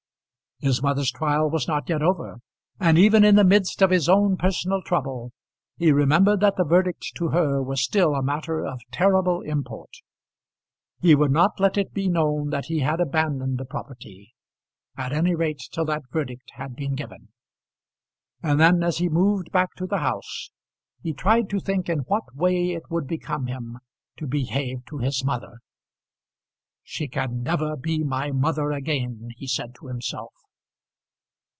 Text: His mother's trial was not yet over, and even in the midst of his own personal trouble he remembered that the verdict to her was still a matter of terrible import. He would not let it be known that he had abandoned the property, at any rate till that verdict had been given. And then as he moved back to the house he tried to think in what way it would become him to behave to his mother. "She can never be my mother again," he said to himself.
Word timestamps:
His 0.63 0.83
mother's 0.83 1.09
trial 1.11 1.49
was 1.49 1.67
not 1.67 1.89
yet 1.89 2.03
over, 2.03 2.37
and 2.79 2.95
even 2.95 3.23
in 3.23 3.33
the 3.35 3.43
midst 3.43 3.81
of 3.81 3.89
his 3.89 4.07
own 4.07 4.37
personal 4.37 4.83
trouble 4.83 5.31
he 5.75 5.91
remembered 5.91 6.39
that 6.41 6.55
the 6.55 6.63
verdict 6.63 7.13
to 7.15 7.29
her 7.29 7.63
was 7.63 7.81
still 7.83 8.13
a 8.13 8.21
matter 8.21 8.63
of 8.63 8.79
terrible 8.91 9.41
import. 9.41 9.89
He 10.99 11.15
would 11.15 11.31
not 11.31 11.59
let 11.59 11.79
it 11.79 11.95
be 11.95 12.07
known 12.07 12.51
that 12.51 12.65
he 12.65 12.81
had 12.81 12.99
abandoned 13.01 13.57
the 13.57 13.65
property, 13.65 14.35
at 14.95 15.11
any 15.11 15.33
rate 15.33 15.59
till 15.71 15.85
that 15.85 16.03
verdict 16.11 16.51
had 16.53 16.75
been 16.75 16.93
given. 16.93 17.29
And 18.43 18.59
then 18.59 18.83
as 18.83 18.99
he 18.99 19.09
moved 19.09 19.51
back 19.51 19.73
to 19.77 19.87
the 19.87 19.97
house 19.97 20.51
he 21.01 21.11
tried 21.11 21.49
to 21.49 21.59
think 21.59 21.89
in 21.89 22.01
what 22.01 22.35
way 22.35 22.73
it 22.73 22.83
would 22.87 23.07
become 23.07 23.47
him 23.47 23.79
to 24.17 24.27
behave 24.27 24.85
to 24.89 24.99
his 24.99 25.23
mother. 25.25 25.57
"She 26.83 27.07
can 27.07 27.41
never 27.41 27.75
be 27.75 28.03
my 28.03 28.29
mother 28.31 28.69
again," 28.71 29.31
he 29.37 29.47
said 29.47 29.73
to 29.79 29.87
himself. 29.87 30.31